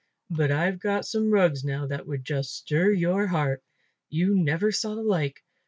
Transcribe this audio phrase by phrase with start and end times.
[0.31, 3.61] But I've got some rugs now that would just stir your heart.
[4.09, 5.43] You never saw the like.